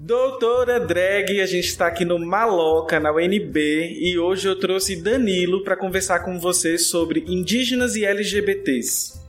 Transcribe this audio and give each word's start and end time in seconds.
Doutora 0.00 0.78
Drag, 0.78 1.40
a 1.40 1.46
gente 1.46 1.66
está 1.66 1.88
aqui 1.88 2.04
no 2.04 2.20
Maloca, 2.20 3.00
na 3.00 3.12
UNB, 3.12 3.98
e 4.00 4.16
hoje 4.16 4.46
eu 4.46 4.54
trouxe 4.54 4.94
Danilo 4.94 5.64
para 5.64 5.76
conversar 5.76 6.20
com 6.20 6.38
você 6.38 6.78
sobre 6.78 7.24
indígenas 7.26 7.96
e 7.96 8.04
LGBTs. 8.04 9.20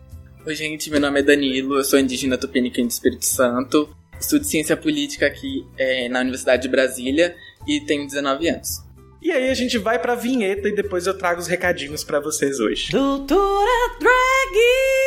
Oi, 0.46 0.54
gente, 0.54 0.92
meu 0.92 1.00
nome 1.00 1.22
é 1.22 1.24
Danilo, 1.24 1.76
eu 1.76 1.84
sou 1.84 1.98
indígena 1.98 2.38
tupiniquim 2.38 2.86
do 2.86 2.92
Espírito 2.92 3.26
Santo, 3.26 3.90
estudo 4.20 4.46
ciência 4.46 4.78
política 4.78 5.26
aqui 5.26 5.66
é, 5.76 6.08
na 6.08 6.20
Universidade 6.20 6.62
de 6.62 6.70
Brasília 6.70 7.36
e 7.68 7.82
tenho 7.82 8.06
19 8.06 8.48
anos. 8.50 8.84
E 9.24 9.32
aí 9.32 9.50
a 9.50 9.56
gente 9.56 9.76
vai 9.80 9.98
pra 9.98 10.14
vinheta 10.14 10.70
e 10.70 10.76
depois 10.76 11.08
eu 11.08 11.18
trago 11.18 11.42
os 11.42 11.48
recadinhos 11.48 12.04
para 12.04 12.20
vocês 12.20 12.60
hoje. 12.60 12.92
Doutora 12.92 13.98
Drag! 14.00 14.99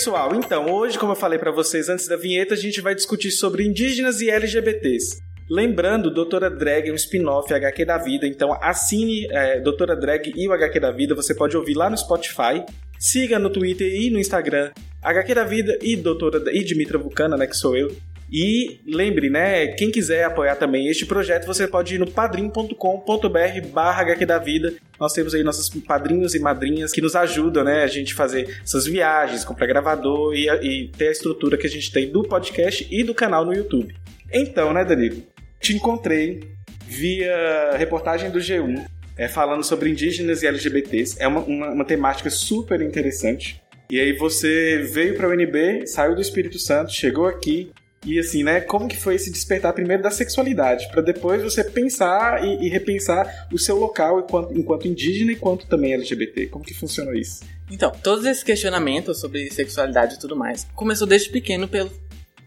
Pessoal, 0.00 0.34
então, 0.34 0.72
hoje, 0.72 0.98
como 0.98 1.12
eu 1.12 1.16
falei 1.16 1.38
para 1.38 1.50
vocês 1.50 1.90
antes 1.90 2.08
da 2.08 2.16
vinheta, 2.16 2.54
a 2.54 2.56
gente 2.56 2.80
vai 2.80 2.94
discutir 2.94 3.30
sobre 3.30 3.66
indígenas 3.66 4.22
e 4.22 4.30
LGBTs. 4.30 5.20
Lembrando, 5.46 6.10
Doutora 6.10 6.48
Drag 6.48 6.88
é 6.88 6.90
um 6.90 6.94
spin-off 6.94 7.52
HQ 7.52 7.84
da 7.84 7.98
Vida, 7.98 8.26
então 8.26 8.50
assine 8.62 9.26
é, 9.30 9.60
Doutora 9.60 9.94
Drag 9.94 10.32
e 10.34 10.48
o 10.48 10.54
HQ 10.54 10.80
da 10.80 10.90
Vida, 10.90 11.14
você 11.14 11.34
pode 11.34 11.54
ouvir 11.54 11.74
lá 11.74 11.90
no 11.90 11.98
Spotify. 11.98 12.64
Siga 12.98 13.38
no 13.38 13.50
Twitter 13.50 13.92
e 13.94 14.08
no 14.08 14.18
Instagram 14.18 14.70
HQ 15.02 15.34
da 15.34 15.44
Vida 15.44 15.78
e 15.82 15.96
Doutora 15.96 16.42
e 16.50 16.64
Dimitra 16.64 16.96
Vulcana, 16.96 17.36
né, 17.36 17.46
que 17.46 17.54
sou 17.54 17.76
eu. 17.76 17.94
E 18.30 18.80
lembre, 18.86 19.28
né, 19.28 19.68
quem 19.68 19.90
quiser 19.90 20.24
apoiar 20.24 20.54
também 20.54 20.88
este 20.88 21.04
projeto, 21.04 21.46
você 21.46 21.66
pode 21.66 21.96
ir 21.96 21.98
no 21.98 22.08
padrim.com.br 22.08 23.68
barra 23.72 24.02
HQ 24.02 24.24
da 24.24 24.38
Vida. 24.38 24.74
Nós 24.98 25.12
temos 25.12 25.34
aí 25.34 25.42
nossos 25.42 25.68
padrinhos 25.82 26.34
e 26.34 26.38
madrinhas 26.38 26.92
que 26.92 27.00
nos 27.00 27.16
ajudam, 27.16 27.64
né, 27.64 27.82
a 27.82 27.88
gente 27.88 28.14
fazer 28.14 28.60
essas 28.62 28.86
viagens, 28.86 29.44
comprar 29.44 29.66
gravador 29.66 30.34
e, 30.34 30.48
e 30.48 30.88
ter 30.88 31.08
a 31.08 31.12
estrutura 31.12 31.58
que 31.58 31.66
a 31.66 31.70
gente 31.70 31.90
tem 31.90 32.10
do 32.10 32.22
podcast 32.22 32.86
e 32.90 33.02
do 33.02 33.14
canal 33.14 33.44
no 33.44 33.52
YouTube. 33.52 33.94
Então, 34.32 34.72
né, 34.72 34.84
Danilo, 34.84 35.22
te 35.58 35.74
encontrei 35.74 36.40
via 36.86 37.76
reportagem 37.76 38.30
do 38.30 38.38
G1 38.38 38.84
é, 39.20 39.28
falando 39.28 39.62
sobre 39.62 39.90
indígenas 39.90 40.42
e 40.42 40.46
LGBTs. 40.46 41.16
É 41.20 41.28
uma, 41.28 41.40
uma, 41.40 41.70
uma 41.70 41.84
temática 41.84 42.30
super 42.30 42.80
interessante. 42.80 43.60
E 43.90 44.00
aí 44.00 44.16
você 44.16 44.78
veio 44.78 45.14
para 45.14 45.28
o 45.28 45.32
UNB, 45.32 45.86
saiu 45.86 46.14
do 46.14 46.22
Espírito 46.22 46.58
Santo, 46.58 46.92
chegou 46.92 47.26
aqui, 47.26 47.70
e 48.04 48.18
assim, 48.18 48.42
né, 48.42 48.62
como 48.62 48.88
que 48.88 48.96
foi 48.96 49.16
esse 49.16 49.30
despertar 49.30 49.74
primeiro 49.74 50.02
da 50.02 50.10
sexualidade, 50.10 50.88
para 50.90 51.02
depois 51.02 51.42
você 51.42 51.62
pensar 51.62 52.42
e, 52.42 52.66
e, 52.66 52.68
repensar 52.68 53.46
o 53.52 53.58
seu 53.58 53.76
local 53.76 54.20
enquanto, 54.20 54.56
enquanto 54.56 54.88
indígena 54.88 55.32
e 55.32 55.36
quanto 55.36 55.66
também 55.66 55.92
LGBT. 55.92 56.46
Como 56.46 56.64
que 56.64 56.72
funcionou 56.72 57.14
isso? 57.14 57.44
Então, 57.70 57.92
todos 58.02 58.24
esses 58.24 58.42
questionamentos 58.42 59.20
sobre 59.20 59.50
sexualidade 59.50 60.14
e 60.14 60.18
tudo 60.18 60.34
mais 60.34 60.66
começou 60.74 61.06
desde 61.06 61.28
pequeno 61.28 61.68
pelo. 61.68 61.92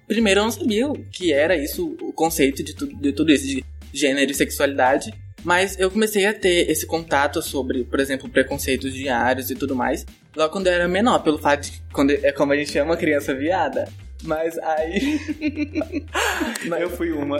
Primeiro 0.08 0.40
eu 0.40 0.44
não 0.44 0.52
sabia 0.52 0.88
o 0.88 1.06
que 1.06 1.32
era 1.32 1.56
isso, 1.56 1.96
o 2.02 2.12
conceito 2.12 2.64
de, 2.64 2.74
tu, 2.74 2.88
de 2.88 3.14
tudo 3.14 3.32
isso, 3.32 3.46
de 3.46 3.64
gênero 3.94 4.32
e 4.32 4.36
sexualidade. 4.36 5.14
Mas 5.44 5.78
eu 5.78 5.92
comecei 5.92 6.26
a 6.26 6.34
ter 6.34 6.70
esse 6.70 6.86
contato 6.86 7.42
sobre, 7.42 7.84
por 7.84 8.00
exemplo, 8.00 8.30
preconceitos 8.30 8.94
diários 8.94 9.52
e 9.52 9.56
tudo 9.56 9.76
mais, 9.76 10.06
logo 10.36 10.52
quando 10.52 10.68
eu 10.68 10.74
era 10.74 10.88
menor, 10.88 11.20
pelo 11.20 11.38
fato 11.38 11.70
de 11.70 11.84
quando 11.92 12.12
é 12.12 12.32
como 12.32 12.54
a 12.54 12.56
gente 12.56 12.72
chama 12.72 12.98
criança 12.98 13.36
viada. 13.36 13.88
Mas 14.24 14.58
aí. 14.60 15.20
Mas 16.68 16.82
eu 16.82 16.90
fui 16.90 17.12
uma. 17.12 17.40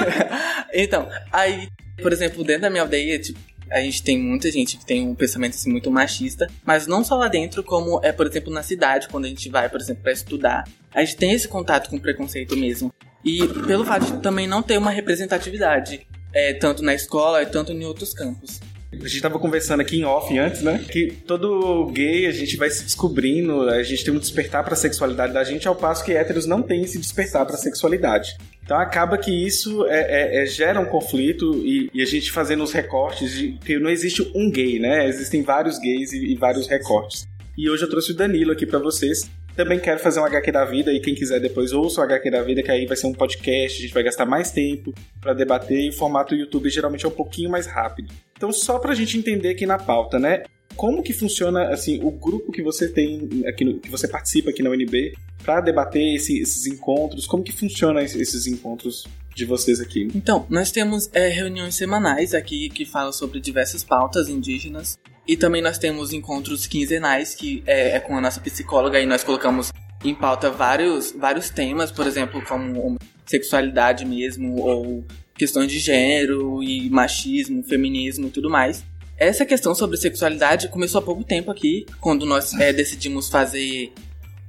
então, 0.72 1.08
aí, 1.32 1.68
por 2.02 2.12
exemplo, 2.12 2.42
dentro 2.42 2.62
da 2.62 2.70
minha 2.70 2.82
aldeia, 2.82 3.18
tipo, 3.18 3.38
a 3.70 3.80
gente 3.80 4.02
tem 4.02 4.18
muita 4.18 4.50
gente 4.50 4.78
que 4.78 4.86
tem 4.86 5.06
um 5.06 5.14
pensamento 5.14 5.54
assim, 5.54 5.70
muito 5.70 5.90
machista, 5.90 6.46
mas 6.64 6.86
não 6.86 7.02
só 7.02 7.16
lá 7.16 7.28
dentro, 7.28 7.62
como 7.62 8.00
é, 8.02 8.12
por 8.12 8.26
exemplo, 8.26 8.52
na 8.52 8.62
cidade, 8.62 9.08
quando 9.08 9.24
a 9.24 9.28
gente 9.28 9.48
vai, 9.48 9.68
por 9.68 9.80
exemplo, 9.80 10.02
para 10.02 10.12
estudar, 10.12 10.64
a 10.94 11.04
gente 11.04 11.16
tem 11.16 11.32
esse 11.32 11.48
contato 11.48 11.90
com 11.90 11.98
preconceito 11.98 12.56
mesmo. 12.56 12.92
E 13.24 13.46
pelo 13.66 13.84
fato 13.84 14.06
de 14.06 14.22
também 14.22 14.46
não 14.46 14.62
ter 14.62 14.78
uma 14.78 14.90
representatividade, 14.90 16.06
é, 16.32 16.54
tanto 16.54 16.82
na 16.82 16.94
escola, 16.94 17.44
tanto 17.44 17.72
em 17.72 17.84
outros 17.84 18.14
campos. 18.14 18.60
A 18.92 19.08
gente 19.08 19.20
tava 19.20 19.38
conversando 19.38 19.80
aqui 19.80 19.98
em 19.98 20.04
off 20.04 20.36
antes, 20.38 20.62
né? 20.62 20.84
Que 20.90 21.12
todo 21.26 21.86
gay 21.86 22.26
a 22.26 22.30
gente 22.30 22.56
vai 22.56 22.70
se 22.70 22.84
descobrindo, 22.84 23.68
a 23.68 23.82
gente 23.82 24.04
tem 24.04 24.14
um 24.14 24.18
despertar 24.18 24.64
pra 24.64 24.76
sexualidade 24.76 25.32
da 25.32 25.44
gente, 25.44 25.66
ao 25.66 25.74
passo 25.74 26.04
que 26.04 26.12
héteros 26.12 26.46
não 26.46 26.62
têm 26.62 26.82
esse 26.82 26.98
despertar 26.98 27.44
pra 27.44 27.56
sexualidade. 27.56 28.36
Então 28.64 28.78
acaba 28.78 29.18
que 29.18 29.30
isso 29.30 29.84
é, 29.86 30.40
é, 30.40 30.42
é, 30.42 30.46
gera 30.46 30.80
um 30.80 30.86
conflito 30.86 31.62
e, 31.64 31.90
e, 31.92 32.02
a 32.02 32.06
gente 32.06 32.32
fazendo 32.32 32.64
os 32.64 32.72
recortes 32.72 33.32
de 33.32 33.52
que 33.64 33.78
não 33.78 33.90
existe 33.90 34.22
um 34.34 34.50
gay, 34.50 34.78
né? 34.78 35.08
Existem 35.08 35.42
vários 35.42 35.78
gays 35.78 36.12
e, 36.12 36.32
e 36.32 36.34
vários 36.36 36.66
recortes. 36.66 37.28
E 37.56 37.68
hoje 37.70 37.84
eu 37.84 37.90
trouxe 37.90 38.12
o 38.12 38.14
Danilo 38.14 38.52
aqui 38.52 38.66
para 38.66 38.78
vocês 38.78 39.30
também 39.56 39.80
quero 39.80 39.98
fazer 39.98 40.20
um 40.20 40.24
HQ 40.24 40.52
da 40.52 40.64
vida 40.64 40.92
e 40.92 41.00
quem 41.00 41.14
quiser 41.14 41.40
depois 41.40 41.72
ouça 41.72 42.00
o 42.00 42.04
HQ 42.04 42.30
da 42.30 42.42
vida, 42.42 42.62
que 42.62 42.70
aí 42.70 42.86
vai 42.86 42.96
ser 42.96 43.06
um 43.06 43.12
podcast, 43.12 43.78
a 43.78 43.82
gente 43.82 43.94
vai 43.94 44.02
gastar 44.02 44.26
mais 44.26 44.50
tempo 44.50 44.92
para 45.20 45.32
debater 45.32 45.80
e 45.80 45.88
o 45.88 45.92
formato 45.92 46.34
YouTube 46.34 46.68
geralmente 46.68 47.06
é 47.06 47.08
um 47.08 47.12
pouquinho 47.12 47.50
mais 47.50 47.66
rápido. 47.66 48.12
Então, 48.36 48.52
só 48.52 48.78
pra 48.78 48.94
gente 48.94 49.16
entender 49.16 49.48
aqui 49.48 49.64
na 49.64 49.78
pauta, 49.78 50.18
né? 50.18 50.42
Como 50.76 51.02
que 51.02 51.14
funciona 51.14 51.68
assim 51.70 52.00
o 52.02 52.10
grupo 52.10 52.52
que 52.52 52.62
você 52.62 52.86
tem 52.86 53.44
aqui 53.46 53.64
no, 53.64 53.80
que 53.80 53.90
você 53.90 54.06
participa 54.06 54.50
aqui 54.50 54.62
na 54.62 54.68
UNB 54.68 55.14
para 55.42 55.62
debater 55.62 56.14
esse, 56.14 56.38
esses 56.38 56.66
encontros? 56.66 57.26
Como 57.26 57.42
que 57.42 57.52
funciona 57.52 58.02
esses 58.02 58.46
encontros 58.46 59.06
de 59.34 59.46
vocês 59.46 59.80
aqui? 59.80 60.08
Então, 60.14 60.46
nós 60.50 60.70
temos 60.70 61.08
é, 61.14 61.28
reuniões 61.28 61.74
semanais 61.74 62.34
aqui 62.34 62.68
que 62.68 62.84
falam 62.84 63.12
sobre 63.12 63.40
diversas 63.40 63.82
pautas 63.82 64.28
indígenas 64.28 64.98
e 65.26 65.36
também 65.36 65.60
nós 65.60 65.78
temos 65.78 66.12
encontros 66.12 66.66
quinzenais, 66.66 67.34
que 67.34 67.62
é, 67.66 67.96
é, 67.96 68.00
com 68.00 68.16
a 68.16 68.20
nossa 68.20 68.40
psicóloga, 68.40 69.00
e 69.00 69.06
nós 69.06 69.24
colocamos 69.24 69.72
em 70.04 70.14
pauta 70.14 70.50
vários, 70.50 71.12
vários 71.12 71.50
temas, 71.50 71.90
por 71.90 72.06
exemplo, 72.06 72.42
como 72.44 72.96
sexualidade 73.24 74.04
mesmo, 74.04 74.60
ou 74.60 75.04
questões 75.36 75.70
de 75.70 75.78
gênero 75.78 76.62
e 76.62 76.88
machismo, 76.90 77.62
feminismo 77.62 78.28
e 78.28 78.30
tudo 78.30 78.48
mais. 78.48 78.84
Essa 79.18 79.44
questão 79.44 79.74
sobre 79.74 79.96
sexualidade 79.96 80.68
começou 80.68 81.00
há 81.00 81.02
pouco 81.02 81.24
tempo 81.24 81.50
aqui, 81.50 81.86
quando 82.00 82.26
nós 82.26 82.52
é, 82.54 82.72
decidimos 82.72 83.28
fazer 83.28 83.92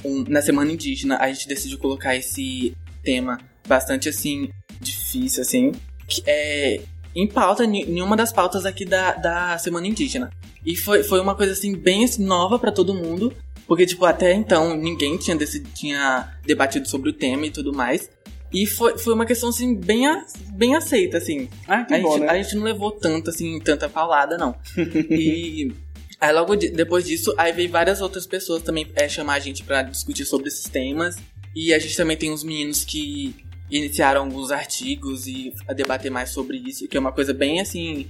um, 0.03 0.23
na 0.27 0.41
Semana 0.41 0.71
Indígena, 0.71 1.17
a 1.17 1.31
gente 1.31 1.47
decidiu 1.47 1.77
colocar 1.79 2.15
esse 2.15 2.75
tema 3.01 3.39
bastante 3.67 4.09
assim 4.09 4.49
difícil 4.79 5.41
assim, 5.41 5.71
que 6.07 6.21
é 6.25 6.81
em 7.15 7.25
pauta, 7.25 7.65
em 7.65 7.99
uma 8.01 8.15
das 8.15 8.31
pautas 8.31 8.63
aqui 8.65 8.85
da, 8.85 9.13
da 9.13 9.57
Semana 9.57 9.87
Indígena. 9.87 10.29
E 10.67 10.75
foi, 10.75 11.01
foi 11.01 11.21
uma 11.21 11.33
coisa 11.33 11.53
assim, 11.53 11.73
bem 11.73 12.03
assim, 12.03 12.25
nova 12.25 12.59
para 12.59 12.73
todo 12.73 12.93
mundo. 12.93 13.33
Porque, 13.65 13.85
tipo, 13.85 14.03
até 14.03 14.33
então 14.33 14.75
ninguém 14.75 15.15
tinha, 15.17 15.35
decidido, 15.35 15.69
tinha 15.73 16.37
debatido 16.45 16.89
sobre 16.89 17.09
o 17.09 17.13
tema 17.13 17.45
e 17.45 17.49
tudo 17.49 17.73
mais. 17.73 18.09
E 18.53 18.65
foi, 18.65 18.97
foi 18.97 19.13
uma 19.13 19.25
questão, 19.25 19.47
assim, 19.47 19.73
bem, 19.73 20.05
a, 20.05 20.25
bem 20.51 20.75
aceita, 20.75 21.17
assim. 21.17 21.47
Ah, 21.65 21.85
que 21.85 21.93
a, 21.93 21.99
bom, 21.99 22.13
gente, 22.13 22.19
né? 22.21 22.29
a 22.29 22.41
gente 22.41 22.55
não 22.57 22.63
levou 22.63 22.91
tanto, 22.91 23.29
assim, 23.29 23.57
tanta 23.61 23.87
falada, 23.87 24.37
não. 24.37 24.55
e 24.77 25.71
aí 26.19 26.33
logo 26.33 26.55
de, 26.57 26.69
depois 26.69 27.05
disso, 27.05 27.33
aí 27.37 27.53
veio 27.53 27.69
várias 27.69 28.01
outras 28.01 28.27
pessoas 28.27 28.61
também 28.61 28.87
é, 28.95 29.07
chamar 29.07 29.35
a 29.35 29.39
gente 29.39 29.63
para 29.63 29.83
discutir 29.83 30.25
sobre 30.25 30.49
esses 30.49 30.65
temas. 30.65 31.15
E 31.55 31.73
a 31.73 31.79
gente 31.79 31.95
também 31.95 32.17
tem 32.17 32.31
uns 32.31 32.43
meninos 32.43 32.83
que 32.83 33.33
iniciaram 33.71 34.21
alguns 34.21 34.51
artigos 34.51 35.27
e 35.27 35.53
a 35.65 35.73
debater 35.73 36.11
mais 36.11 36.29
sobre 36.29 36.57
isso, 36.57 36.87
que 36.89 36.97
é 36.97 36.99
uma 36.99 37.11
coisa 37.13 37.33
bem, 37.33 37.61
assim, 37.61 38.07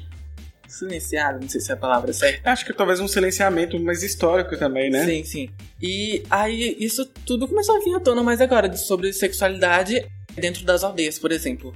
silenciado, 0.68 1.40
não 1.42 1.50
sei 1.50 1.62
se 1.62 1.72
é 1.72 1.74
a 1.74 1.78
palavra 1.78 2.12
certa. 2.14 2.52
Acho 2.52 2.66
que 2.66 2.74
talvez 2.74 3.00
um 3.00 3.08
silenciamento 3.08 3.80
mais 3.80 4.04
histórico 4.04 4.58
também, 4.58 4.90
né? 4.90 5.06
Sim, 5.06 5.24
sim. 5.24 5.50
E 5.82 6.24
aí 6.30 6.76
isso 6.80 7.06
tudo 7.26 7.48
começou 7.48 7.78
a 7.78 7.80
vir 7.80 7.96
à 7.96 8.00
tona 8.00 8.24
mais 8.24 8.42
agora, 8.42 8.72
sobre 8.76 9.12
sexualidade 9.14 10.06
dentro 10.36 10.66
das 10.66 10.84
aldeias, 10.84 11.18
por 11.18 11.32
exemplo. 11.32 11.74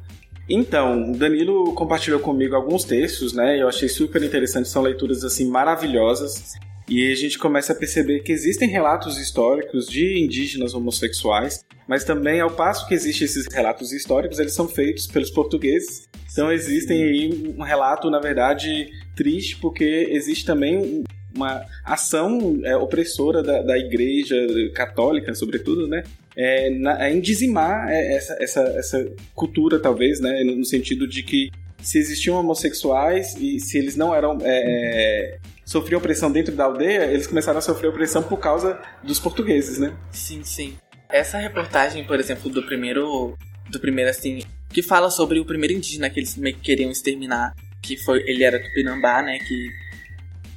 Então, 0.50 1.12
Danilo 1.14 1.74
compartilhou 1.74 2.20
comigo 2.20 2.56
alguns 2.56 2.84
textos, 2.84 3.34
né? 3.34 3.62
Eu 3.62 3.70
achei 3.70 3.88
super 3.88 4.22
interessante, 4.22 4.68
são 4.68 4.82
leituras 4.82 5.24
assim 5.24 5.50
maravilhosas. 5.50 6.54
E 6.92 7.10
a 7.10 7.16
gente 7.16 7.40
começa 7.40 7.72
a 7.72 7.76
perceber 7.76 8.20
que 8.20 8.34
existem 8.34 8.68
relatos 8.68 9.18
históricos 9.18 9.88
de 9.88 10.22
indígenas 10.22 10.74
homossexuais, 10.74 11.64
mas 11.88 12.04
também 12.04 12.42
ao 12.42 12.52
passo 12.52 12.86
que 12.86 12.94
existem 12.94 13.24
esses 13.24 13.46
relatos 13.50 13.94
históricos, 13.94 14.40
eles 14.40 14.54
são 14.54 14.68
feitos 14.68 15.08
pelos 15.08 15.32
portugueses. 15.32 16.10
Então 16.30 16.52
existem 16.52 17.02
aí 17.02 17.54
um 17.58 17.64
relato, 17.64 18.10
na 18.10 18.20
verdade, 18.20 18.90
triste, 19.16 19.56
porque 19.56 20.10
existe 20.12 20.46
também 20.46 21.06
uma 21.34 21.66
ação 21.86 22.60
é, 22.66 22.76
opressora 22.76 23.42
da, 23.42 23.62
da 23.62 23.78
igreja 23.78 24.36
católica, 24.76 25.34
sobretudo, 25.34 25.88
né? 25.88 26.04
É, 26.36 26.70
na, 26.72 27.08
é 27.08 27.14
em 27.14 27.22
dizimar 27.22 27.90
é, 27.90 28.16
essa, 28.16 28.36
essa, 28.38 28.62
essa 28.78 29.12
cultura, 29.34 29.80
talvez, 29.80 30.20
né? 30.20 30.44
No 30.44 30.66
sentido 30.66 31.08
de 31.08 31.24
que 31.24 31.52
se 31.82 31.98
existiam 31.98 32.38
homossexuais 32.38 33.34
e 33.40 33.62
se 33.62 33.78
eles 33.78 33.96
não 33.96 34.14
eram 34.14 34.38
é, 34.42 35.40
sofriam 35.72 36.00
opressão 36.00 36.30
dentro 36.30 36.54
da 36.54 36.66
aldeia, 36.66 37.06
eles 37.06 37.26
começaram 37.26 37.60
a 37.60 37.62
sofrer 37.62 37.88
opressão 37.88 38.22
por 38.22 38.38
causa 38.38 38.78
dos 39.02 39.20
portugueses, 39.20 39.80
né? 39.80 39.96
Sim, 40.12 40.44
sim. 40.44 40.78
Essa 41.10 41.38
reportagem, 41.38 42.04
por 42.04 42.20
exemplo, 42.20 42.50
do 42.50 42.62
primeiro. 42.64 43.38
Do 43.70 43.80
primeiro, 43.80 44.10
assim. 44.10 44.44
Que 44.70 44.82
fala 44.82 45.10
sobre 45.10 45.40
o 45.40 45.46
primeiro 45.46 45.74
indígena 45.74 46.10
que 46.10 46.20
eles 46.20 46.36
meio 46.36 46.56
que 46.56 46.62
queriam 46.62 46.92
exterminar. 46.92 47.56
Que 47.82 47.96
foi. 47.96 48.20
Ele 48.28 48.44
era 48.44 48.62
Tupinambá, 48.62 49.22
né? 49.22 49.40
Que. 49.40 49.70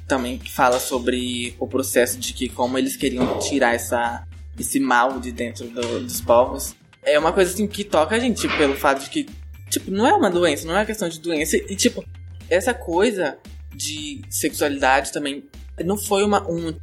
também 0.05 0.37
fala 0.37 0.79
sobre 0.79 1.55
o 1.59 1.67
processo 1.67 2.19
de 2.19 2.33
que 2.33 2.49
como 2.49 2.77
eles 2.77 2.97
queriam 2.97 3.39
tirar 3.39 3.73
essa, 3.73 4.27
esse 4.59 4.81
mal 4.81 5.19
de 5.19 5.31
dentro 5.31 5.65
do, 5.67 6.01
dos 6.01 6.19
povos. 6.19 6.75
É 7.01 7.17
uma 7.17 7.31
coisa 7.31 7.53
assim 7.53 7.67
que 7.67 7.85
toca 7.85 8.15
a 8.15 8.19
gente 8.19 8.41
tipo, 8.41 8.57
pelo 8.57 8.75
fato 8.75 9.03
de 9.03 9.09
que, 9.09 9.27
tipo, 9.69 9.91
não 9.91 10.05
é 10.05 10.13
uma 10.13 10.29
doença, 10.29 10.67
não 10.67 10.75
é 10.75 10.79
uma 10.79 10.85
questão 10.85 11.07
de 11.07 11.19
doença. 11.21 11.55
E, 11.55 11.75
tipo, 11.75 12.03
essa 12.49 12.73
coisa 12.73 13.37
de 13.75 14.21
sexualidade 14.29 15.11
também 15.11 15.43
não 15.83 15.97
foi 15.97 16.23
uma, 16.23 16.49
um, 16.49 16.73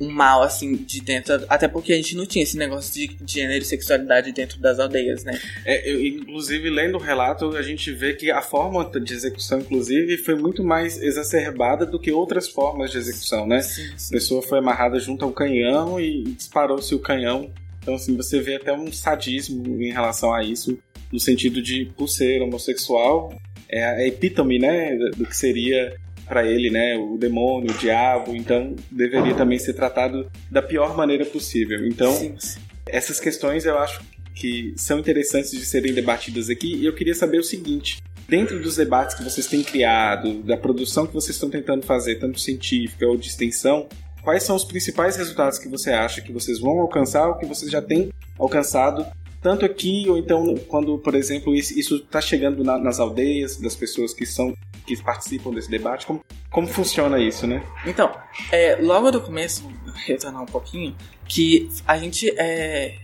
um 0.00 0.10
mal, 0.10 0.42
assim, 0.42 0.74
de 0.74 1.00
dentro. 1.00 1.44
Até 1.48 1.68
porque 1.68 1.92
a 1.92 1.96
gente 1.96 2.16
não 2.16 2.26
tinha 2.26 2.42
esse 2.42 2.56
negócio 2.56 2.92
de, 2.92 3.14
de 3.14 3.32
gênero 3.32 3.62
e 3.62 3.66
sexualidade 3.66 4.32
dentro 4.32 4.58
das 4.58 4.78
aldeias, 4.78 5.24
né? 5.24 5.38
É, 5.64 5.90
eu, 5.90 6.04
inclusive, 6.04 6.68
lendo 6.68 6.96
o 6.96 7.00
relato, 7.00 7.56
a 7.56 7.62
gente 7.62 7.92
vê 7.92 8.14
que 8.14 8.30
a 8.30 8.42
forma 8.42 8.90
de 9.00 9.12
execução, 9.12 9.60
inclusive, 9.60 10.16
foi 10.18 10.34
muito 10.34 10.64
mais 10.64 11.00
exacerbada 11.00 11.86
do 11.86 11.98
que 11.98 12.10
outras 12.10 12.48
formas 12.48 12.90
de 12.90 12.98
execução, 12.98 13.46
né? 13.46 13.62
Sim, 13.62 13.92
sim. 13.96 14.14
A 14.14 14.18
pessoa 14.18 14.42
foi 14.42 14.58
amarrada 14.58 14.98
junto 14.98 15.24
ao 15.24 15.32
canhão 15.32 16.00
e 16.00 16.24
disparou-se 16.24 16.94
o 16.94 16.98
canhão. 16.98 17.52
Então, 17.80 17.94
assim, 17.94 18.16
você 18.16 18.40
vê 18.40 18.56
até 18.56 18.72
um 18.72 18.90
sadismo 18.90 19.80
em 19.80 19.92
relação 19.92 20.32
a 20.32 20.42
isso, 20.42 20.78
no 21.12 21.20
sentido 21.20 21.62
de, 21.62 21.84
por 21.96 22.08
ser 22.08 22.42
homossexual, 22.42 23.32
é 23.68 23.84
a 23.84 24.06
epítome, 24.06 24.58
né, 24.58 24.96
do 25.16 25.26
que 25.26 25.36
seria 25.36 25.94
para 26.26 26.44
ele, 26.46 26.70
né, 26.70 26.96
o 26.96 27.16
demônio, 27.18 27.70
o 27.70 27.78
diabo, 27.78 28.34
então 28.34 28.74
deveria 28.90 29.34
também 29.34 29.58
ser 29.58 29.74
tratado 29.74 30.30
da 30.50 30.62
pior 30.62 30.96
maneira 30.96 31.24
possível. 31.26 31.86
Então, 31.86 32.12
Sim, 32.12 32.34
sim. 32.38 32.58
essas 32.86 33.20
questões 33.20 33.64
eu 33.64 33.78
acho 33.78 34.00
que 34.34 34.72
são 34.76 34.98
interessantes 34.98 35.50
de 35.52 35.64
serem 35.64 35.92
debatidas 35.92 36.50
aqui 36.50 36.74
e 36.76 36.86
eu 36.86 36.94
queria 36.94 37.14
saber 37.14 37.38
o 37.38 37.42
seguinte: 37.44 38.02
dentro 38.28 38.60
dos 38.60 38.76
debates 38.76 39.14
que 39.14 39.22
vocês 39.22 39.46
têm 39.46 39.62
criado, 39.62 40.42
da 40.42 40.56
produção 40.56 41.06
que 41.06 41.12
vocês 41.14 41.36
estão 41.36 41.50
tentando 41.50 41.84
fazer, 41.86 42.16
tanto 42.16 42.40
científica 42.40 43.06
ou 43.06 43.16
de 43.16 43.28
extensão, 43.28 43.86
quais 44.22 44.42
são 44.42 44.56
os 44.56 44.64
principais 44.64 45.16
resultados 45.16 45.58
que 45.58 45.68
você 45.68 45.90
acha 45.90 46.20
que 46.20 46.32
vocês 46.32 46.58
vão 46.58 46.80
alcançar 46.80 47.28
ou 47.28 47.34
que 47.38 47.46
vocês 47.46 47.70
já 47.70 47.80
têm 47.82 48.10
alcançado? 48.38 49.06
Tanto 49.42 49.64
aqui, 49.66 50.06
ou 50.08 50.16
então 50.16 50.54
quando, 50.66 50.96
por 50.98 51.14
exemplo, 51.14 51.54
isso 51.54 51.96
está 51.96 52.18
chegando 52.20 52.64
na- 52.64 52.78
nas 52.78 52.98
aldeias, 52.98 53.56
das 53.58 53.76
pessoas 53.76 54.14
que 54.14 54.24
são 54.24 54.54
que 54.86 54.96
participam 55.02 55.50
desse 55.50 55.70
debate, 55.70 56.06
como, 56.06 56.24
como 56.50 56.66
funciona 56.66 57.18
isso, 57.18 57.46
né? 57.46 57.64
Então, 57.86 58.14
é, 58.52 58.76
logo 58.76 59.10
do 59.10 59.20
começo, 59.20 59.66
retornar 60.06 60.42
um 60.42 60.46
pouquinho, 60.46 60.94
que 61.26 61.68
a 61.86 61.96
gente 61.96 62.28
é, 62.38 62.98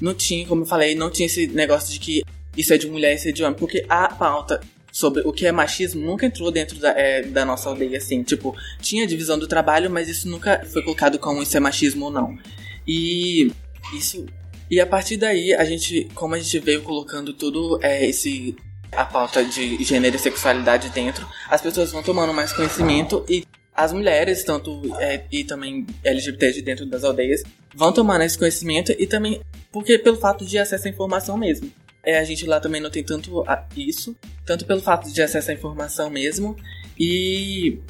não 0.00 0.14
tinha, 0.14 0.46
como 0.46 0.62
eu 0.62 0.66
falei, 0.66 0.94
não 0.94 1.10
tinha 1.10 1.26
esse 1.26 1.46
negócio 1.48 1.92
de 1.92 1.98
que 1.98 2.22
isso 2.56 2.72
é 2.72 2.78
de 2.78 2.88
mulher, 2.88 3.14
isso 3.14 3.28
é 3.28 3.32
de 3.32 3.42
homem, 3.42 3.58
porque 3.58 3.84
a 3.88 4.08
pauta 4.08 4.60
sobre 4.92 5.22
o 5.26 5.32
que 5.32 5.46
é 5.46 5.52
machismo 5.52 6.00
nunca 6.00 6.24
entrou 6.24 6.50
dentro 6.50 6.78
da, 6.78 6.88
é, 6.90 7.22
da 7.22 7.44
nossa 7.44 7.68
aldeia, 7.68 7.98
assim, 7.98 8.22
tipo, 8.22 8.56
tinha 8.80 9.06
divisão 9.06 9.38
do 9.38 9.46
trabalho, 9.46 9.90
mas 9.90 10.08
isso 10.08 10.26
nunca 10.28 10.64
foi 10.72 10.82
colocado 10.82 11.18
como 11.18 11.42
isso 11.42 11.54
é 11.54 11.60
machismo 11.60 12.06
ou 12.06 12.10
não. 12.10 12.38
E 12.86 13.52
isso. 13.92 14.24
E 14.70 14.80
a 14.80 14.86
partir 14.86 15.18
daí, 15.18 15.52
a 15.52 15.64
gente, 15.64 16.08
como 16.14 16.34
a 16.34 16.38
gente 16.38 16.58
veio 16.60 16.82
colocando 16.82 17.32
tudo 17.34 17.78
é, 17.82 18.06
esse 18.06 18.56
a 18.96 19.04
pauta 19.04 19.44
de 19.44 19.82
gênero 19.84 20.16
e 20.16 20.18
sexualidade 20.18 20.88
dentro, 20.90 21.26
as 21.48 21.60
pessoas 21.60 21.92
vão 21.92 22.02
tomando 22.02 22.32
mais 22.32 22.52
conhecimento 22.52 23.24
e 23.28 23.44
as 23.74 23.92
mulheres, 23.92 24.42
tanto 24.42 24.80
é, 24.98 25.24
e 25.30 25.44
também 25.44 25.86
LGBT 26.02 26.52
de 26.52 26.62
dentro 26.62 26.86
das 26.86 27.04
aldeias, 27.04 27.42
vão 27.74 27.92
tomando 27.92 28.22
esse 28.22 28.38
conhecimento 28.38 28.92
e 28.98 29.06
também 29.06 29.40
porque 29.70 29.98
pelo 29.98 30.16
fato 30.16 30.46
de 30.46 30.58
acesso 30.58 30.86
à 30.86 30.90
informação 30.90 31.36
mesmo. 31.36 31.70
É, 32.02 32.18
a 32.18 32.24
gente 32.24 32.46
lá 32.46 32.60
também 32.60 32.80
não 32.80 32.88
tem 32.88 33.02
tanto 33.02 33.44
isso, 33.76 34.16
tanto 34.44 34.64
pelo 34.64 34.80
fato 34.80 35.12
de 35.12 35.20
acesso 35.20 35.50
à 35.50 35.54
informação 35.54 36.08
mesmo 36.08 36.56
e 36.98 37.80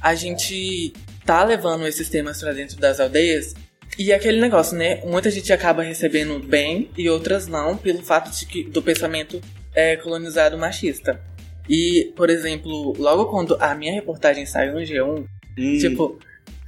a 0.00 0.14
gente 0.14 0.92
tá 1.24 1.42
levando 1.42 1.86
esses 1.86 2.08
temas 2.08 2.38
pra 2.38 2.52
dentro 2.52 2.76
das 2.76 3.00
aldeias 3.00 3.54
e 3.98 4.12
aquele 4.12 4.40
negócio, 4.40 4.76
né? 4.76 5.02
Muita 5.06 5.30
gente 5.30 5.50
acaba 5.52 5.82
recebendo 5.82 6.38
bem 6.38 6.90
e 6.98 7.08
outras 7.08 7.46
não, 7.46 7.76
pelo 7.76 8.02
fato 8.02 8.30
de 8.30 8.44
que, 8.44 8.62
do 8.62 8.82
pensamento 8.82 9.40
é, 9.76 9.96
colonizado 9.96 10.58
machista. 10.58 11.20
E, 11.68 12.12
por 12.16 12.30
exemplo, 12.30 12.94
logo 12.98 13.26
quando 13.26 13.56
a 13.60 13.74
minha 13.74 13.92
reportagem 13.92 14.44
saiu 14.46 14.72
no 14.74 14.80
G1, 14.80 15.24
Hum, 15.58 15.78
tipo, 15.78 16.18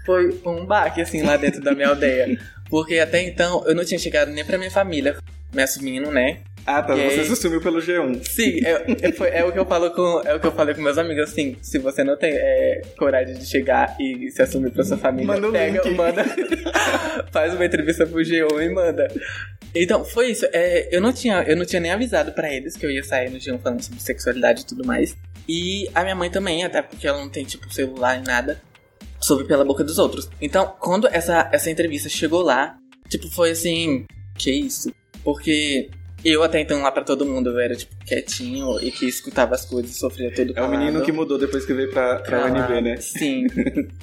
foi 0.06 0.40
um 0.46 0.64
baque, 0.64 1.00
assim, 1.02 1.22
lá 1.22 1.36
dentro 1.36 1.60
da 1.60 1.74
minha 1.74 1.88
aldeia. 1.88 2.38
Porque 2.70 2.98
até 2.98 3.22
então 3.22 3.62
eu 3.66 3.74
não 3.74 3.84
tinha 3.84 3.98
chegado 3.98 4.30
nem 4.30 4.44
pra 4.44 4.56
minha 4.58 4.70
família 4.70 5.16
me 5.54 5.62
assumindo, 5.62 6.10
né? 6.10 6.38
ah, 6.66 6.82
tá. 6.82 6.94
e 6.96 7.10
Você 7.10 7.24
se 7.24 7.32
assumiu 7.32 7.60
pelo 7.62 7.80
G1. 7.80 8.22
Sim, 8.28 8.60
é, 8.64 9.08
é, 9.08 9.12
foi- 9.12 9.30
é 9.30 9.42
o 9.44 9.50
que 9.52 9.58
eu 9.58 9.64
falo 9.64 9.90
com 9.92 10.20
é 10.26 10.34
o 10.34 10.40
que 10.40 10.46
eu 10.46 10.52
falei 10.52 10.74
com 10.74 10.82
meus 10.82 10.98
amigos 10.98 11.22
assim, 11.30 11.56
se 11.62 11.78
você 11.78 12.04
não 12.04 12.14
tem 12.18 12.30
é, 12.34 12.82
coragem 12.98 13.34
de 13.38 13.46
chegar 13.46 13.96
e 13.98 14.30
se 14.30 14.42
assumir 14.42 14.70
pra 14.70 14.84
sua 14.84 14.98
família, 14.98 15.26
Manda 15.34 15.48
o 15.48 15.52
pega, 15.52 15.82
link. 15.82 15.94
manda, 15.96 16.24
faz 17.32 17.54
uma 17.54 17.64
entrevista 17.64 18.06
pro 18.06 18.20
G1 18.20 18.62
e 18.62 18.68
manda. 18.70 19.08
Então, 19.74 20.04
foi 20.04 20.30
isso. 20.30 20.46
É, 20.52 20.88
eu 20.94 21.00
não 21.00 21.12
tinha 21.12 21.42
eu 21.42 21.56
não 21.56 21.64
tinha 21.64 21.80
nem 21.80 21.90
avisado 21.90 22.32
pra 22.32 22.52
eles 22.52 22.76
que 22.76 22.84
eu 22.86 22.90
ia 22.90 23.02
sair 23.04 23.30
no 23.30 23.38
G1 23.38 23.60
falando 23.60 23.82
sobre 23.82 24.00
sexualidade 24.00 24.62
e 24.62 24.66
tudo 24.66 24.84
mais. 24.86 25.16
E 25.48 25.88
a 25.94 26.02
minha 26.02 26.14
mãe 26.14 26.30
também, 26.30 26.64
até 26.64 26.82
porque 26.82 27.06
ela 27.06 27.18
não 27.18 27.28
tem 27.28 27.44
tipo 27.44 27.72
celular 27.72 28.16
nem 28.16 28.24
nada, 28.24 28.60
soube 29.20 29.44
pela 29.44 29.64
boca 29.64 29.82
dos 29.84 29.98
outros. 29.98 30.28
Então, 30.40 30.74
quando 30.78 31.06
essa 31.08 31.48
essa 31.52 31.70
entrevista 31.70 32.08
chegou 32.08 32.42
lá, 32.42 32.76
tipo 33.08 33.28
foi 33.30 33.50
assim, 33.52 34.04
que 34.36 34.50
isso? 34.50 34.92
Porque 35.24 35.90
eu 36.24 36.42
até 36.42 36.60
então 36.60 36.82
lá 36.82 36.90
pra 36.90 37.04
todo 37.04 37.24
mundo 37.24 37.50
eu 37.50 37.58
era 37.60 37.76
tipo 37.76 37.94
quietinho 38.04 38.80
e 38.80 38.90
que 38.90 39.06
escutava 39.06 39.54
as 39.54 39.64
coisas, 39.64 39.96
sofria 39.96 40.32
todo 40.34 40.48
É 40.48 40.52
o 40.52 40.54
calado. 40.54 40.76
menino 40.76 41.02
que 41.02 41.12
mudou 41.12 41.38
depois 41.38 41.64
que 41.64 41.72
veio 41.72 41.90
pra, 41.90 42.16
pra 42.16 42.40
Calado. 42.40 42.72
UNB, 42.72 42.80
né? 42.82 42.96
Sim, 42.98 43.46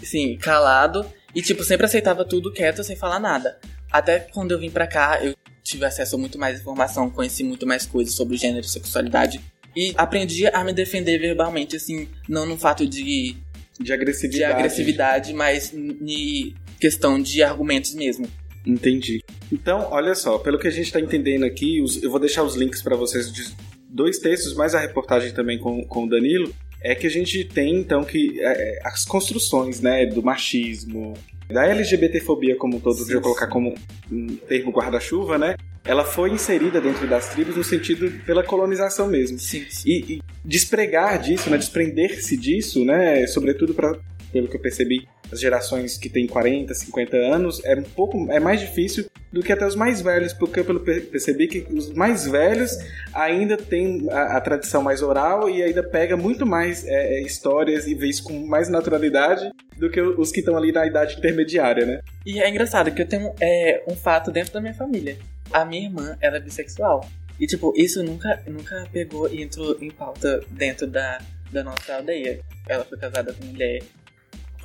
sim, 0.01 0.38
calado. 0.38 1.06
E, 1.33 1.41
tipo, 1.41 1.63
sempre 1.65 1.85
aceitava 1.85 2.23
tudo 2.23 2.51
quieto, 2.53 2.81
sem 2.83 2.95
falar 2.95 3.19
nada. 3.19 3.59
Até 3.91 4.19
quando 4.19 4.51
eu 4.51 4.59
vim 4.59 4.69
pra 4.71 4.88
cá, 4.88 5.19
eu 5.21 5.33
tive 5.65 5.83
acesso 5.83 6.15
a 6.15 6.17
muito 6.19 6.38
mais 6.38 6.59
informação, 6.62 7.09
conheci 7.09 7.44
muito 7.44 7.65
mais 7.67 7.85
coisas 7.85 8.13
sobre 8.15 8.38
gênero 8.38 8.65
e 8.65 8.69
sexualidade. 8.69 9.41
E 9.75 9.94
aprendi 9.97 10.47
a 10.47 10.63
me 10.63 10.71
defender 10.71 11.17
verbalmente, 11.17 11.75
assim, 11.75 12.07
não 12.29 12.45
no 12.45 12.57
fato 12.57 12.88
de, 12.88 13.35
De 13.77 13.83
de 13.83 13.91
agressividade. 13.91 14.53
agressividade, 14.53 15.33
mas 15.33 15.73
em 15.73 16.53
questão 16.79 17.21
de 17.21 17.41
argumentos 17.44 17.94
mesmo. 17.95 18.25
Entendi. 18.65 19.21
Então, 19.51 19.89
olha 19.91 20.15
só, 20.15 20.38
pelo 20.38 20.57
que 20.57 20.67
a 20.67 20.71
gente 20.71 20.85
está 20.85 21.00
entendendo 21.00 21.44
aqui, 21.44 21.81
os- 21.81 22.01
eu 22.01 22.09
vou 22.09 22.19
deixar 22.19 22.44
os 22.44 22.56
links 22.56 22.81
para 22.81 22.95
vocês 22.95 23.31
de 23.31 23.44
dois 23.89 24.18
textos, 24.19 24.53
mais 24.56 24.73
a 24.75 24.79
reportagem 24.79 25.33
também 25.33 25.59
com, 25.59 25.83
com 25.85 26.06
o 26.06 26.09
Danilo, 26.09 26.53
é 26.81 26.94
que 26.95 27.07
a 27.07 27.09
gente 27.09 27.44
tem, 27.44 27.75
então, 27.77 28.03
que 28.03 28.39
é, 28.41 28.79
as 28.83 29.03
construções, 29.06 29.81
né, 29.81 30.06
do 30.06 30.21
machismo, 30.23 31.13
da 31.50 31.65
LGBTfobia 31.65 32.56
como 32.56 32.77
um 32.77 32.80
todo, 32.80 32.97
Sim, 32.97 33.19
colocar 33.21 33.47
como 33.47 33.75
um 34.11 34.35
termo 34.47 34.71
guarda-chuva, 34.71 35.37
né, 35.37 35.56
ela 35.83 36.04
foi 36.04 36.31
inserida 36.31 36.81
dentro 36.81 37.07
das 37.07 37.30
tribos 37.30 37.56
no 37.56 37.64
sentido 37.64 38.11
pela 38.25 38.44
colonização 38.44 39.07
mesmo. 39.07 39.37
Sim, 39.37 39.66
sim. 39.69 39.90
E, 39.90 40.14
e 40.16 40.21
despregar 40.44 41.19
disso, 41.19 41.49
né, 41.49 41.57
desprender-se 41.57 42.35
disso, 42.35 42.83
né, 42.83 43.28
sobretudo 43.28 43.73
para 43.73 43.95
pelo 44.35 44.49
que 44.49 44.57
eu 44.57 44.59
percebi, 44.59 45.07
as 45.31 45.39
gerações 45.39 45.97
que 45.97 46.09
têm 46.09 46.27
40, 46.27 46.73
50 46.73 47.15
anos, 47.15 47.63
é 47.63 47.73
um 47.73 47.83
pouco 47.83 48.30
é 48.30 48.37
mais 48.37 48.59
difícil 48.59 49.06
do 49.31 49.42
que 49.42 49.54
até 49.54 49.65
os 49.65 49.77
mais 49.77 50.01
velhos, 50.01 50.33
porque 50.33 50.59
eu 50.59 50.80
percebi 50.81 51.47
que 51.47 51.65
os 51.73 51.94
mais 51.94 52.27
velhos 52.27 52.77
ainda 53.13 53.56
têm 53.56 54.09
a, 54.11 54.35
a 54.35 54.42
tradição 54.42 54.83
mais 54.83 55.01
oral 55.01 55.49
e 55.49 55.63
ainda 55.63 55.81
pega 55.81 56.18
muito 56.18 56.45
mais 56.45 56.85
é, 56.85 57.15
é, 57.15 57.21
histórias 57.21 57.87
e 57.87 57.95
vê 57.95 58.07
isso 58.07 58.25
com 58.25 58.45
mais 58.45 58.68
naturalidade 58.68 59.49
do 59.77 59.89
que 59.89 60.01
os 60.01 60.33
que 60.33 60.42
estão 60.42 60.57
ali 60.57 60.73
na 60.73 60.85
idade 60.85 61.18
intermediária, 61.18 61.85
né? 61.85 62.01
E 62.25 62.42
é 62.42 62.49
engraçado 62.49 62.92
que 62.92 63.01
eu 63.01 63.07
tenho 63.07 63.33
é, 63.39 63.85
um 63.87 63.95
fato 63.95 64.31
dentro 64.31 64.51
da 64.51 64.59
minha 64.59 64.73
família. 64.73 65.18
A 65.49 65.63
minha 65.63 65.85
irmã, 65.85 66.18
ela 66.19 66.35
é 66.35 66.39
bissexual. 66.42 67.09
E, 67.39 67.47
tipo, 67.47 67.73
isso 67.77 68.04
nunca, 68.04 68.44
nunca 68.45 68.85
pegou 68.92 69.30
e 69.30 69.42
entrou 69.42 69.77
em 69.80 69.92
pauta 69.92 70.42
dentro 70.49 70.85
da, 70.85 71.19
da 71.54 71.63
nossa 71.63 71.95
aldeia. 71.95 72.42
Ela 72.68 72.83
foi 72.83 72.97
casada 72.97 73.33
com 73.33 73.45
mulher 73.45 73.81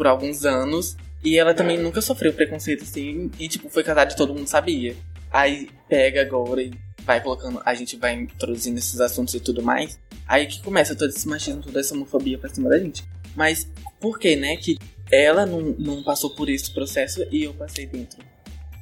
por 0.01 0.07
alguns 0.07 0.47
anos. 0.47 0.97
E 1.23 1.39
ela 1.39 1.53
também 1.53 1.77
nunca 1.77 2.01
sofreu 2.01 2.33
preconceito, 2.33 2.85
assim. 2.85 3.31
E, 3.39 3.47
tipo, 3.47 3.69
foi 3.69 3.85
casada 3.85 4.11
e 4.11 4.17
todo 4.17 4.33
mundo 4.33 4.47
sabia. 4.47 4.97
Aí 5.31 5.69
pega 5.91 6.23
agora 6.23 6.63
e 6.63 6.73
vai 7.05 7.23
colocando... 7.23 7.61
A 7.67 7.75
gente 7.75 7.97
vai 7.99 8.15
introduzindo 8.15 8.79
esses 8.79 8.99
assuntos 8.99 9.35
e 9.35 9.41
tudo 9.41 9.63
mais. 9.63 10.01
Aí 10.27 10.47
que 10.47 10.63
começa 10.63 10.97
todo 10.97 11.11
esse 11.11 11.29
machismo, 11.29 11.61
toda 11.61 11.81
essa 11.81 11.95
homofobia 11.95 12.39
pra 12.39 12.49
cima 12.49 12.71
da 12.71 12.79
gente. 12.79 13.05
Mas 13.37 13.71
por 14.01 14.19
que, 14.19 14.37
né, 14.37 14.57
que 14.57 14.79
ela 15.13 15.45
não, 15.45 15.61
não 15.79 16.03
passou 16.03 16.31
por 16.31 16.49
esse 16.49 16.73
processo 16.73 17.23
e 17.31 17.45
eu 17.45 17.53
passei 17.53 17.85
dentro? 17.85 18.25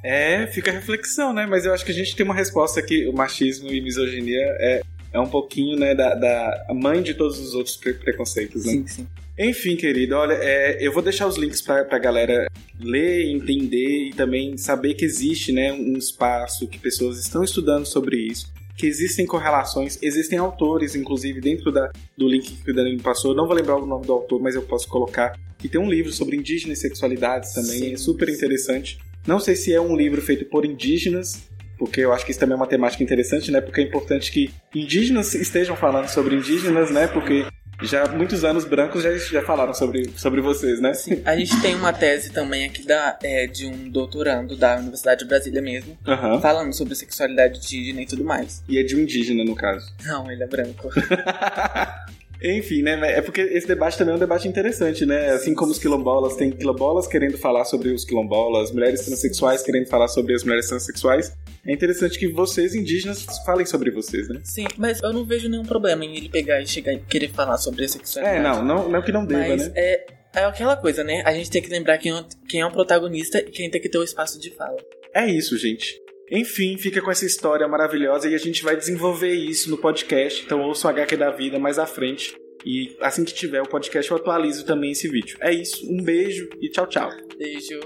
É, 0.04 0.46
fica 0.46 0.70
a 0.70 0.74
reflexão, 0.74 1.32
né? 1.32 1.46
Mas 1.46 1.64
eu 1.64 1.74
acho 1.74 1.84
que 1.84 1.90
a 1.90 1.94
gente 1.94 2.14
tem 2.14 2.24
uma 2.24 2.34
resposta 2.34 2.80
que 2.80 3.08
o 3.08 3.12
machismo 3.12 3.72
e 3.72 3.80
misoginia 3.80 4.56
é, 4.60 4.82
é 5.12 5.18
um 5.20 5.28
pouquinho, 5.28 5.76
né, 5.78 5.94
da, 5.94 6.14
da 6.14 6.66
mãe 6.74 7.02
de 7.02 7.14
todos 7.14 7.38
os 7.38 7.54
outros 7.54 7.76
pre- 7.76 7.94
preconceitos, 7.94 8.64
né? 8.64 8.72
Sim, 8.72 8.86
sim. 8.86 9.06
Enfim, 9.38 9.76
querido, 9.76 10.16
olha, 10.16 10.32
é, 10.34 10.78
eu 10.80 10.92
vou 10.92 11.02
deixar 11.02 11.26
os 11.28 11.36
links 11.36 11.62
pra, 11.62 11.84
pra 11.84 11.98
galera 11.98 12.48
ler, 12.80 13.30
entender 13.30 14.08
e 14.08 14.10
também 14.10 14.56
saber 14.56 14.94
que 14.94 15.04
existe, 15.04 15.52
né, 15.52 15.72
um 15.72 15.96
espaço 15.96 16.66
que 16.66 16.78
pessoas 16.78 17.20
estão 17.20 17.44
estudando 17.44 17.86
sobre 17.86 18.16
isso, 18.16 18.52
que 18.76 18.86
existem 18.86 19.24
correlações, 19.26 19.98
existem 20.02 20.38
autores, 20.38 20.94
inclusive, 20.94 21.40
dentro 21.40 21.70
da, 21.72 21.90
do 22.16 22.28
link 22.28 22.62
que 22.62 22.70
o 22.70 22.74
Danilo 22.74 23.00
passou. 23.02 23.30
Eu 23.32 23.36
não 23.36 23.46
vou 23.46 23.54
lembrar 23.54 23.76
o 23.76 23.86
nome 23.86 24.06
do 24.06 24.12
autor, 24.12 24.40
mas 24.40 24.54
eu 24.54 24.62
posso 24.62 24.88
colocar 24.88 25.38
E 25.62 25.68
tem 25.68 25.80
um 25.80 25.90
livro 25.90 26.12
sobre 26.12 26.36
indígenas 26.36 26.78
e 26.78 26.80
sexualidades 26.80 27.52
também, 27.52 27.78
Sim. 27.80 27.92
é 27.94 27.96
super 27.96 28.28
interessante. 28.28 28.98
Não 29.26 29.40
sei 29.40 29.56
se 29.56 29.72
é 29.72 29.80
um 29.80 29.96
livro 29.96 30.22
feito 30.22 30.44
por 30.44 30.64
indígenas, 30.64 31.47
porque 31.78 32.00
eu 32.00 32.12
acho 32.12 32.24
que 32.24 32.32
isso 32.32 32.40
também 32.40 32.54
é 32.54 32.56
uma 32.56 32.66
temática 32.66 33.02
interessante, 33.02 33.50
né? 33.50 33.60
Porque 33.60 33.80
é 33.80 33.84
importante 33.84 34.32
que 34.32 34.50
indígenas 34.74 35.34
estejam 35.34 35.76
falando 35.76 36.08
sobre 36.08 36.34
indígenas, 36.36 36.90
né? 36.90 37.06
Porque 37.06 37.46
já 37.82 38.06
muitos 38.08 38.44
anos 38.44 38.64
brancos 38.64 39.02
já, 39.02 39.16
já 39.16 39.42
falaram 39.42 39.72
sobre, 39.72 40.10
sobre 40.16 40.40
vocês, 40.40 40.80
né? 40.80 40.92
Sim. 40.94 41.22
A 41.24 41.36
gente 41.36 41.60
tem 41.60 41.74
uma 41.74 41.92
tese 41.92 42.30
também 42.30 42.64
aqui 42.64 42.84
da, 42.84 43.18
é, 43.22 43.46
de 43.46 43.66
um 43.66 43.88
doutorando 43.88 44.56
da 44.56 44.76
Universidade 44.76 45.20
de 45.20 45.26
Brasília 45.26 45.62
mesmo, 45.62 45.96
uhum. 46.06 46.40
falando 46.40 46.72
sobre 46.72 46.94
sexualidade 46.94 47.58
indígena 47.58 48.02
e 48.02 48.06
tudo 48.06 48.24
mais. 48.24 48.62
E 48.68 48.78
é 48.78 48.82
de 48.82 48.96
um 48.96 49.00
indígena, 49.00 49.44
no 49.44 49.54
caso. 49.54 49.92
Não, 50.04 50.30
ele 50.30 50.42
é 50.42 50.46
branco. 50.46 50.90
Enfim, 52.42 52.82
né? 52.82 52.98
É 53.18 53.20
porque 53.20 53.40
esse 53.40 53.66
debate 53.66 53.98
também 53.98 54.12
é 54.12 54.16
um 54.16 54.20
debate 54.20 54.46
interessante, 54.46 55.04
né? 55.04 55.30
Assim 55.30 55.54
como 55.54 55.72
os 55.72 55.78
quilombolas, 55.78 56.36
tem 56.36 56.50
quilombolas 56.50 57.06
querendo 57.06 57.36
falar 57.36 57.64
sobre 57.64 57.90
os 57.90 58.04
quilombolas, 58.04 58.70
mulheres 58.70 59.04
transexuais 59.04 59.62
querendo 59.62 59.86
falar 59.86 60.08
sobre 60.08 60.34
as 60.34 60.44
mulheres 60.44 60.68
transexuais. 60.68 61.36
É 61.66 61.72
interessante 61.72 62.18
que 62.18 62.28
vocês, 62.28 62.74
indígenas, 62.74 63.26
falem 63.44 63.66
sobre 63.66 63.90
vocês, 63.90 64.28
né? 64.28 64.40
Sim, 64.44 64.66
mas 64.76 65.02
eu 65.02 65.12
não 65.12 65.24
vejo 65.24 65.48
nenhum 65.48 65.64
problema 65.64 66.04
em 66.04 66.16
ele 66.16 66.28
pegar 66.28 66.60
e 66.60 66.66
chegar 66.66 66.92
e 66.92 66.98
querer 67.00 67.30
falar 67.30 67.58
sobre 67.58 67.84
a 67.84 67.88
sexualidade. 67.88 68.38
É, 68.38 68.42
não, 68.42 68.64
não, 68.64 68.88
não 68.88 69.02
que 69.02 69.12
não 69.12 69.24
deva, 69.26 69.48
mas 69.48 69.68
né? 69.68 69.72
É, 69.76 70.06
é 70.34 70.44
aquela 70.44 70.76
coisa, 70.76 71.02
né? 71.02 71.22
A 71.26 71.32
gente 71.32 71.50
tem 71.50 71.60
que 71.60 71.68
lembrar 71.68 71.98
quem, 71.98 72.16
é 72.16 72.24
quem 72.48 72.60
é 72.60 72.66
o 72.66 72.70
protagonista 72.70 73.38
e 73.38 73.50
quem 73.50 73.68
tem 73.70 73.80
que 73.80 73.88
ter 73.88 73.98
o 73.98 74.04
espaço 74.04 74.40
de 74.40 74.50
fala. 74.50 74.76
É 75.14 75.26
isso, 75.26 75.58
gente. 75.58 76.00
Enfim, 76.30 76.76
fica 76.76 77.00
com 77.00 77.10
essa 77.10 77.24
história 77.24 77.66
maravilhosa 77.66 78.28
e 78.28 78.34
a 78.34 78.38
gente 78.38 78.62
vai 78.62 78.76
desenvolver 78.76 79.32
isso 79.32 79.70
no 79.70 79.78
podcast. 79.78 80.44
Então 80.44 80.60
ouça 80.60 80.88
o 80.88 80.90
HQ 80.90 81.16
da 81.16 81.30
vida 81.30 81.58
mais 81.58 81.78
à 81.78 81.86
frente. 81.86 82.36
E 82.64 82.96
assim 83.00 83.24
que 83.24 83.32
tiver 83.32 83.62
o 83.62 83.68
podcast, 83.68 84.10
eu 84.10 84.16
atualizo 84.16 84.66
também 84.66 84.90
esse 84.90 85.08
vídeo. 85.08 85.38
É 85.40 85.52
isso, 85.52 85.86
um 85.90 86.02
beijo 86.02 86.48
e 86.60 86.68
tchau, 86.68 86.86
tchau. 86.86 87.10
Beijo. 87.38 87.80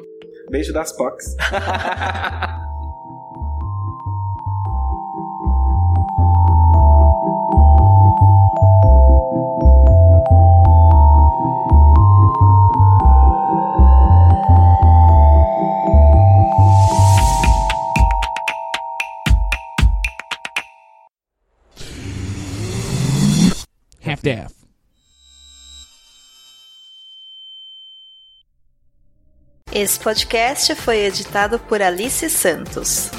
Beijo 0.51 0.73
das 0.73 0.97
Pox. 0.97 1.37
half-daff. 24.23 24.55
Esse 29.73 29.99
podcast 29.99 30.75
foi 30.75 30.99
editado 30.99 31.59
por 31.59 31.81
Alice 31.81 32.29
Santos. 32.29 33.11